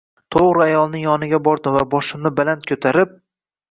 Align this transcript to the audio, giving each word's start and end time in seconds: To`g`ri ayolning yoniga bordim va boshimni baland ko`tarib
To`g`ri 0.35 0.63
ayolning 0.67 1.05
yoniga 1.09 1.41
bordim 1.51 1.79
va 1.79 1.87
boshimni 1.95 2.37
baland 2.43 2.71
ko`tarib 2.77 3.19